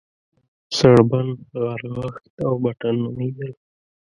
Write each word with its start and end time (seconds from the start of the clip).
سړبن، 0.77 1.27
غرغښت 1.61 2.33
او 2.45 2.53
بټن 2.63 2.95
نومېدل. 3.03 3.51